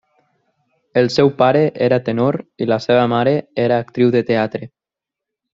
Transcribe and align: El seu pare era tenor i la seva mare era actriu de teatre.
El 1.01 1.09
seu 1.15 1.29
pare 1.41 1.61
era 1.89 2.01
tenor 2.09 2.39
i 2.65 2.69
la 2.71 2.81
seva 2.89 3.05
mare 3.15 3.37
era 3.69 3.81
actriu 3.85 4.15
de 4.17 4.27
teatre. 4.35 4.75